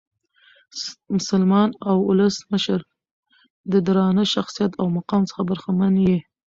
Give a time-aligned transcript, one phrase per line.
[1.17, 2.79] مسلمان اولس مشر
[3.71, 6.17] د درانه شخصیت او مقام څخه برخمن يي.